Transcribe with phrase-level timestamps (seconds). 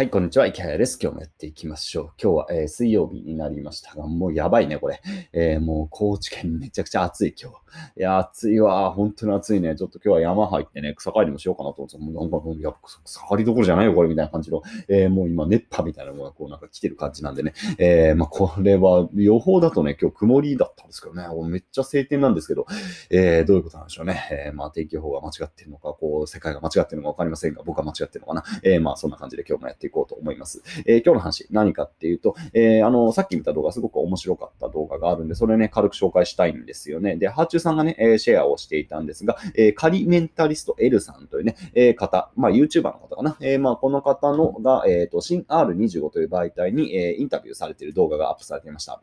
[0.00, 0.46] はい、こんにちは。
[0.46, 0.98] 池谷です。
[0.98, 2.04] 今日もやっていきましょう。
[2.18, 5.02] 今日は、えー、水曜日になりましたが、もうやばいね、これ。
[5.34, 7.56] えー、もう高知県めちゃくちゃ暑い今日。
[7.98, 8.92] いや、暑いわ。
[8.92, 9.76] 本当に暑いね。
[9.76, 12.72] ちょっと今日は山入ってね、草刈りもしようかなと思ってもうなんかもう、や
[13.04, 14.62] 草刈りどころじゃないよ、これ、みたいな感じの。
[14.88, 17.52] えー、もう今、熱波みたいなのがこうなんか来てる感じなんでね。
[17.76, 21.26] え、まあ、これは予報だとね、今日曇りだったんですけどね。
[21.50, 22.64] めっちゃ晴天なんですけど、
[23.10, 24.46] え、どういうことなんでしょうね。
[24.46, 28.44] え、まあ、天気予報が間違ってるのか、こう、世界が間違ってるのかわかりませんが、僕は間違ってるのかな。
[28.62, 30.62] え、まあ、そんな感じで今日もやっていこうと思います。
[30.86, 37.16] えー、今日の話、何かっていうと、えー、あの、さっき見た動画、すごく面白かった動画があるんで、それね、軽く紹介したいんですよね。
[37.16, 43.36] で、ハーチューさんがね、え、シェアをしていたんですが、えー、カリメンタリスト L さんというね、え、方、まあ、YouTuber の方かな。
[43.40, 49.02] え、まあ、この方のが、えっ、と、新 R25 という媒体に、え、インタビューされている動画がアップされていました。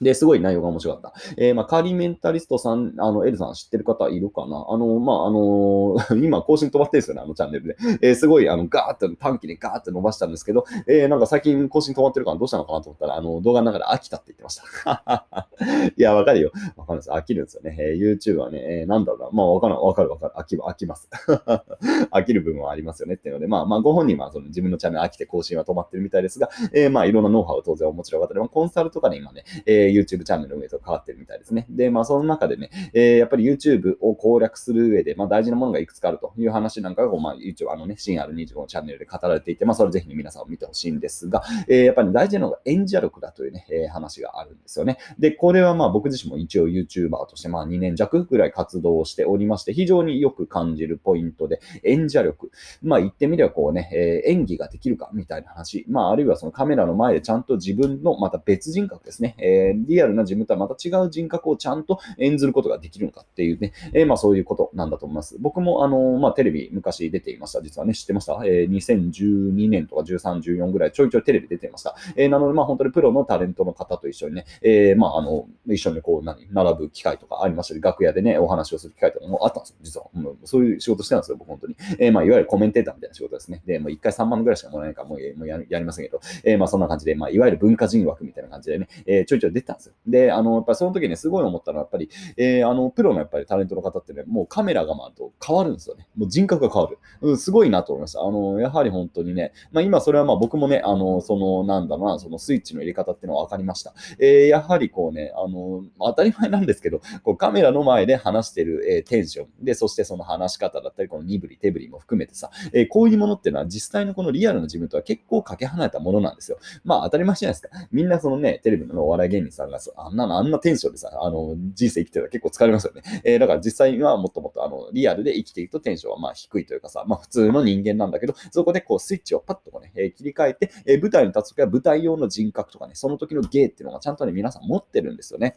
[0.00, 1.20] で、すごい内容が面白かった。
[1.36, 4.66] えー、まあ、カーリーメンタリストさん、あの、エルさん知ってる方いるかな？
[4.68, 7.76] あの、まあ、あの 今更新止まってるんですよね、あのチャンネルで。
[8.02, 15.46] えー、すごい、あの、ガーッと短期にガーッと伸ばしたんですけど、えー、なんか最近更新止まってるからどうしたのかなと思ったら、あの、動画の中で飽きたって言ってました。
[15.96, 16.50] いや、わかるよ。
[16.76, 17.76] わかるんです飽きるんですよね。
[17.78, 19.28] えー、YouTube はね、えー、なんだろうな。
[19.32, 20.32] まあ、わかる、わかる、わかる。
[20.36, 21.08] 飽き、飽きます。
[22.10, 31.66] 飽きる部分はありますよねっていうので、まあ、まあ、ご本人はその自分のチャンネル飽きて更新は止まってるみたいですが、えー、まあ、いろんなノウハウを当然お持ちの方で、まあ、コンサルとかで今ね、えー、え YouTube チャンネル運営と変わってるみたいですね。
[31.70, 44.98] で、まあ、その中でね、えー、やっぱり YouTube を攻略する上で、まあ、大事なものがいくつかあるという話なんかが、まあ、一応、あのね、新 R25 のチャンネルで語られていて、まあ、それぜひ、ね、皆さんを見てほしいんですが、えー、やっぱり、大事なのが演者力だというね、えー、話があるんですよね。
[45.18, 52.50] で、これはまあ、僕自身も一応 YouTuber として、まあ、2年弱ぐらい活動をしておりまして、非常によく感じるポイントで、演者力。
[52.82, 55.84] まあ、言ってみればこうね、えー、演技ができるかみたいな話。
[55.88, 59.36] まあ、あるいはそのカメラの前でちゃんと自分のまた別人格ですね。
[59.38, 65.36] えー、リアルな自分とはまた違う人格をちゃんと演ずることができるのかっていうね、えー、まあそういうことなんだと思います。
[65.40, 67.62] 僕もあの、まあテレビ昔出ていました。
[67.62, 68.40] 実はね、知ってました？
[68.44, 71.94] えー、2012年とか13、14ぐらいちょいちょいテレビ出てました。
[72.16, 80.06] えー、なのでまあ本当にプロのタレントの方と一緒にね、えー、まああの、一緒にこう何、並ぶ機会とかありましたり、楽屋でね、お話をする機会とかもあったんですよ、実は。
[80.14, 81.76] うん、そういう仕事してたんですよ、僕本当に。
[81.98, 83.62] えー、まあいわゆるコメンテーターみたいな仕事ですね。
[83.66, 89.94] で、もう1回3万ぐらいしかもらえないからもうもうややりませんけど、えー、まあそんな感じで、まあいわゆる文化人枠みたいな感じでね、えー、ちょいちょい出てたんですよ。
[90.06, 96.06] で、あの、やっぱりその時ね、すごい思ったのは、やっぱり、えー、あの、プロのやっぱりタレントの方ってね、もうカメラが回ると変わるんですよね。
[96.16, 96.98] もう人格が変わる。
[97.20, 98.20] うん、すごいなと思いました。
[98.20, 103.94] あの、やはり本当にね、まあ今それはまあ僕もね、あの、その、なんだろうな、そのスイッチの入れ方っていうのは分かりました。
[104.18, 116.58] えー、やはりこうね、あの、当たり前なんですけど、こうカメラの前で話してる、えー、テンション、で、そしてその話し方だったり、この身振り、手振りも含めてさ、えー、こういうものっていうのは実際のこのリアルな自分とは結構かけ離れたものなんですよ。
[116.84, 117.88] まあ当たり前じゃないですか。
[117.92, 123.02] みんなそのね、テレビのお笑い芸人さんがあんなの、あんなテンションでさ、あの、人生生きてたら結構疲れますよね。
[123.24, 135.56] えー、だから実際はもっともっとあのリアルで生きていくとテンションはまあ低いというかさ、まあ普通の人間なんだけど、そこでこうスイッチをパッとこうね、えー、切り替えて、えー、舞台に立つときは舞台用の人格とかね、その時の芸っていうのがちゃんとね、皆さん持ってるんですよね。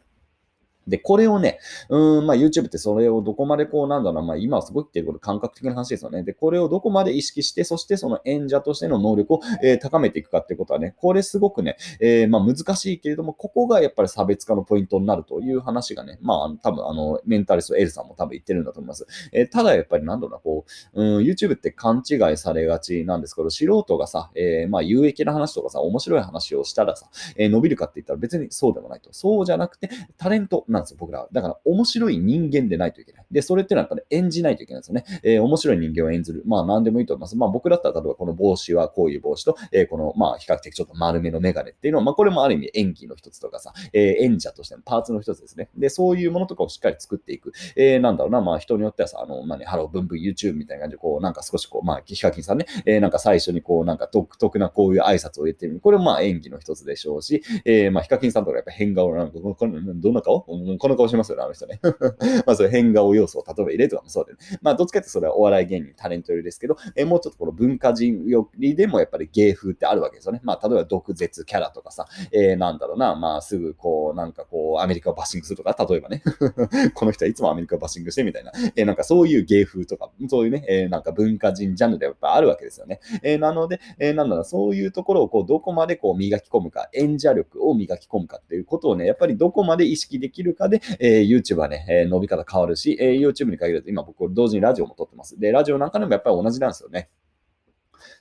[0.88, 1.59] で、これをね、
[1.90, 6.24] うーん、まあ YouTube ってそれをどこまでこうなんだろうな、まあ今はすごいってること感覚的な話ですよね。
[6.24, 19.06] で、これをどこまで意識して、そしてその演者としての能力を、えー、高めていくかってことはね、これすごくね、えー、まあ難しいけれども、ここがやっぱり差別化のポイントになるという話がね、まあ多分あの、メンタリストエルさんも多分言ってるんだと思います。
[19.31, 29.09] えー、ただやっぱりなんだろうな、こう、うん、YouTube って勘違いされがちなんですけど、素人がさ、えー、まあ有益な話とかさ、面白い話をしたらさ、え、伸びるかって言ったら別にそうでもないと。
[29.12, 31.29] そうじゃなくて、タレントなんですよ、僕らは。
[31.31, 33.25] だから面白い人間でないといけない。
[33.31, 35.05] で、それってのはやっぱり演じないといけないんですよね。
[35.23, 36.43] えー、面白い人間を演ずる。
[36.45, 37.35] まあ何でもいいと思います。
[37.35, 45.69] まあ僕だったら例えばこの帽子はこういう帽子と、えー、このまあ比較的ちょっと丸めのメガネっていうのは、まあこれもある意味演技の一つとかさ、えー、演者としてのパーツの一つですね。
[45.77, 47.51] で、そういうものとかをしっかり作っていく。
[47.75, 55.79] えー、なんだろうな、まあ人によってはさ、あの、まあね、ハロー、ブンブン YouTube みたいな感じで、こうなんか少しこう、まあ、ヒカキンさんね、えー、なんか最初にこうなんか独特なこういう挨拶を言ってみる。
[55.79, 60.45] これもまあ演技の一つでしょうし、えー、まあヒカキンさんとかやっぱ変顔なんか、どんな顔？
[60.78, 61.79] この顔しますよね、あの人ね。
[62.45, 70.42] まあ、そういう変顔要素を例えば入れとかもそうで、ね、まあ、どっちかってそれはお笑い芸人、タレントよりですけど、え、もうちょっとこの文化人よりでもやっぱり芸風ってあるわけですよね。
[70.44, 76.24] まあ、例えば毒舌キャラとかさ、えー、なんだろうな、まあ、すぐこう、なんかこう、アメリカをバッシングするとか、例えばね、
[76.94, 83.00] この人はいつもアメリカをバッシングしてみたいな、えー、なんかそういう芸風とか、そういうね、えー、なんか文化人ジャンルでやっぱあるわけですよね。
[83.24, 95.39] えー、なので、えー、なんだろう、そういうところをこう、どこまでこう、磨き込むか、演者力を磨き込むかっていうことをね、やっぱりどこまで意識できるかで、えー、YouTube はね、えー、伸び方変わるし、えー、YouTube に限らず、今僕同時にラジオも撮ってます。
[95.39, 97.09] で、ラジオなんかでもやっぱり同じなんですよね。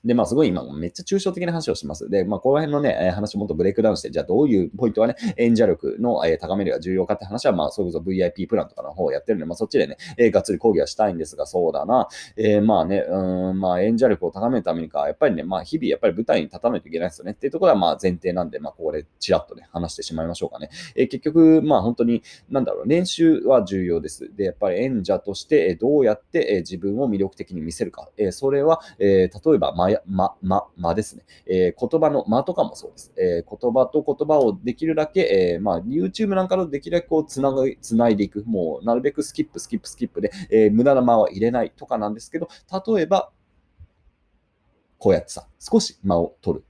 [0.05, 2.09] で、まあ、すごい今、めっちゃ抽象的な話をします。
[2.09, 12.09] で、まあ、この辺のね、話をもっとブレイクダウンして、じゃあどういうポイントはね、演者力の高めるが重要かって話は、まあ、それこそ VIP プランとかの方をやってるんで、まあ、そっちでね、え、がっつり講義はしたいんですが、そうだな。
[12.37, 20.71] えー、まあね、うん、まあ、演者力を高めるためにか、やっぱりね、まあ、日々、やっぱり舞台に立たないといけないですよねっていうところは、まあ、前提なんで、まあ、これ、ちらっとね、話してしまいましょうかね。
[20.95, 24.35] えー、結局、まあ、本当に、なんだろう、練習は重要です。
[24.37, 28.09] で、やっぱり演者として、どうやって自分を魅力的に見せるか。
[28.17, 31.25] えー、それは、えー、例えば、ま、ま、ま、まですね。
[31.47, 33.13] えー、言葉の間とかもそうです。
[33.17, 38.45] えー、言葉と言葉をできるだけ、えー、まあ、YouTube なんかのできるだけこうつなぐつないでいく。
[38.47, 42.49] もう、なるべくスキップ、スキップ、スキップで、え、無駄な間は入れないとかなんですけど、
[42.95, 43.31] 例えば、
[44.99, 46.65] こうやってさ、少し間を取る。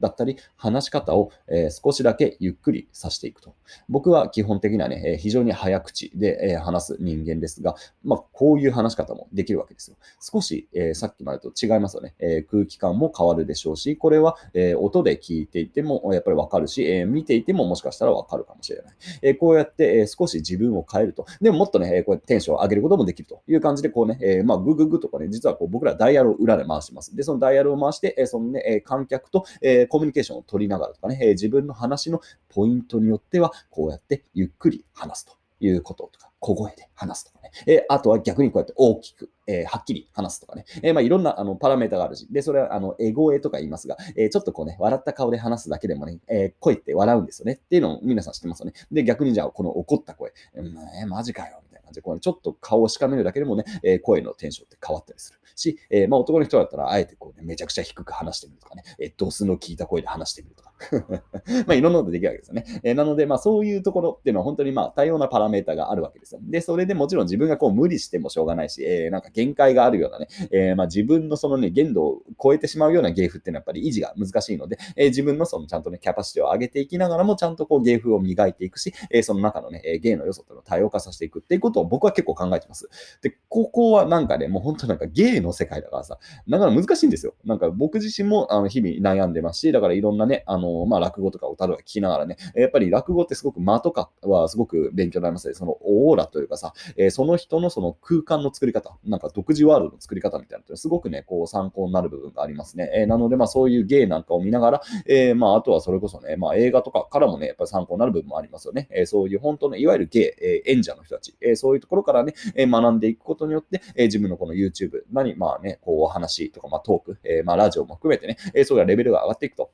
[0.00, 3.54] だったり、話し方を、え、少しだけゆっくりさせていくと。
[3.88, 7.74] 僕は基本的にはね、え、非常に早口で、え、話す人間ですが、
[8.04, 9.96] まあ、こういう話し方もできるわけですよ。
[10.20, 18.94] 少し、えさっきまでと違いますよね、え空気感も変わるでしょうし、これは、え音で聞いていてもやっぱりわかるし、え見ていてももしかしたらわかるかもしれない。
[19.22, 21.26] えこうやって、え少し自分を変えると。
[21.40, 27.14] でももっとね、えこうやってテンションを上げることもできるという感じで、こうね、えまあ、グググとかね、実はこう僕らダイヤルを裏で回します。
[27.16, 37.50] で、そのダイヤルを回して、えそのね、観客と、えコミュニケーションを取りながらとかね、え自分の話のポイントによっては、こうやってゆっくり話すということとか、小声で話すとかね。
[37.66, 40.64] えあとは逆にこうやって大きく、え、はっきり話すとかね。
[40.82, 48.72] え、まあ、いろんなあのパラメータがあるし、で、それはあのエゴエとか言いますが、え、ちょっとこうね、笑った顔で話すだけでもね、え声って笑うんですよねっていうのを皆さん知ってますよね。
[48.92, 51.60] で、逆にじゃあこの怒った声、うん、えマジかよ、
[51.90, 55.40] 感じで、このちょっと顔をしかめるだけでもね、え声のテンションって変わったりする。
[55.56, 60.70] し、えまあ、男の人だったら、あえてこうね、めちゃくちゃ低く話してみるとかね、えドスの効いた声で話してみるとか。
[61.66, 62.64] まあ、いろんなことできるわけですよね。
[62.82, 66.40] え、なので、まあ、そういうところっていうのは本当にまあ、多様なパラメータがあるわけですよ。
[66.42, 82.88] で、それでもちろん自分がこう無理してもしょうがないし、えー、なんか限界があるようなね、えー、まあ、自分のそのね、限度を超えてしまうような芸風っていうのはやっぱり維持が難しいので、え自分のそのちゃんとね、キャパシティを上げていきながらも、ちゃんとこう芸風を磨いていくし、えその中のね、芸の要素っていうのを多様化させていくっていうことを僕は結構考えてます。
[83.22, 87.34] で、ここはなんかね、もう本当なんか芸の世界だからさ、なかなか難しいんですよ。
[87.44, 95.54] なんか僕自身もあの日々悩んでますし、だからいろんなね、あの、まあ、落語とかを例えば聞きながらね、やっぱり落語ってすごく間とかはすごく勉強になりますね。
[95.54, 102.90] そのオーラというかさ、えー、その人のその空間の作り方、なんか独自ワールドの作り方みたいなのってすごくね、こう参考になる部分がありますね。
[102.94, 108.88] えー、なので、まあそういう芸なんかを見ながら、えー、まああとはそれこそね、まあ映画とかからもね、やっぱり参考になる部分もありますよね。
[108.90, 119.70] えそういう本当のいわゆる芸、え演者の人たち、えそうそういうところからね、え学んでいくことによって、え自分のこの YouTube、何、まあね、こうお話とか、まあトーク、えまあラジオも含めてね、えそういうレベルが上がっていくと。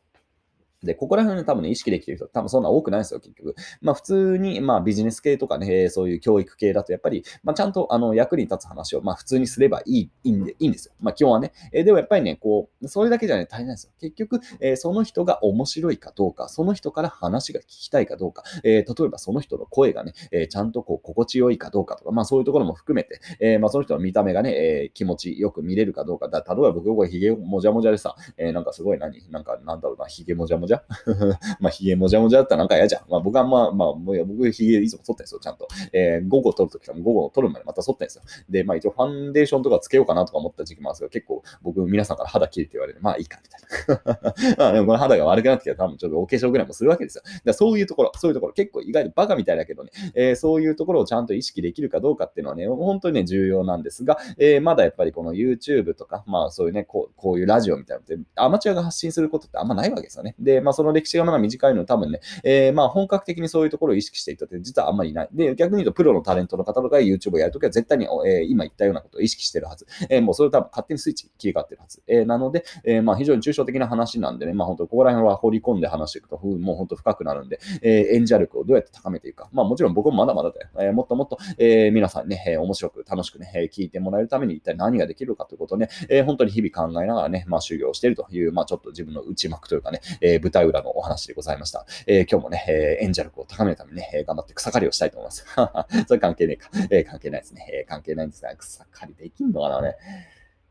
[0.86, 3.54] で、ここら辺多分ね、意識できてる人、多分そんな多くないですよ、結局。
[3.80, 10.94] まあ普通に、まあビジネス系とかね、そういう教育系だと、やっぱり、まあちゃんとあの役に立つ話を、まあ普通にすればいい、いいんで、いいんですよ。
[11.00, 11.52] まあ基本はね。
[11.72, 13.92] えー、でもやっぱりね、こう、それだけじゃね、足りないですよ。
[14.00, 24.52] 結局、えー、その人が面白いかどうか、その人から話が聞きたいかどうか、えー、例えばその人の声がね、え、ちゃんとこう、心地よいかどうかとか、まあそういうところも含めて、え、まあその人の見た目がね、
[24.84, 26.28] え、気持ちよく見れるかどうか。
[26.28, 30.75] だ例えば僕、これヒゲもじゃもじゃでさ、え、なんかすごい何なんかなんだろうな、ヒゲもじゃもじゃ
[31.60, 33.02] まあ、髭もじゃもじゃだったらなんか嫌じゃん。
[33.08, 35.68] まあ、僕はまあ、まあ、僕、髭いつも剃ってんですよ、ちゃんと。
[35.92, 38.22] えー、午後撮るときは午後撮るまでまた剃ってんですよ。
[38.48, 44.54] で、まあ、一応ファンデーションとかつけようかなとか思った時期もあるんですけど、結構僕、皆さんから肌切れて言われて、まあいいか、みたいな。
[44.58, 47.22] まあ、でもこの肌が悪くなってきたら多分ちょっとお化粧ぐらいもするわけですよ。
[47.44, 60.34] だそういうところ、そういうところ、結構意外とバカみたいだけどね、えー、そういうところをちゃんと意識できるかどうかっていうのはね、本当にね、重要なんですが、えー、まだやっぱりこの YouTube とか、まあそういうね、こうこういうラジオみたいなのって、アマチュアが発信することってあんまないわけですよね。
[60.38, 65.28] で、まあその歴史がまだ短いの多分ね、えー、まあ本格的にそういうところを意識していたって実はあんまりいない。
[65.32, 69.86] で、逆に言うとプロのタレントの方とか YouTube をやるときは絶対に、えー、今言ったようなことを意識してるはず。
[70.10, 72.02] えー、もうそれ多分勝手にスイッチ切り替わってるはず。
[72.06, 79.48] えー、なので、えー、まあ非常に抽象的な話なんでね、まあ本当ここら辺は掘り込んで話していくと、もう本当深くなるんで、えー、演者力をどうやって高めていくか。
[79.52, 80.68] まあもちろん僕もまだまだだよ。
[80.80, 91.84] えー、もっともっと、えー、皆さんね、えー、面白く楽しくね、えー、聞いてもらえるために一体何ができるかということをね、えー、本当に日々考えながらね、まあ修行してるという、まあちょっと自分の内幕というかね、えー、舞台裏のお話でございました。
[92.06, 95.44] え、今日もね、えー、演者力を高めるためにね、え頑張って草刈りをしたいと思います。
[96.06, 96.70] それ関係ねえか。
[96.90, 97.66] え、関係ないですね。
[97.72, 99.96] え、関係ないんですが、草刈りできんのかな、ね。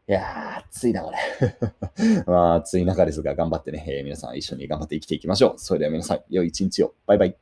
[0.07, 1.17] いやー、暑いな、これ。
[2.25, 5.53] まあ、暑い中ですが、頑張ってね、え、皆さん一緒に頑張って生きていきましょう。
[5.57, 6.93] それでは皆さん、良い一日を。
[7.05, 7.37] バイバイ。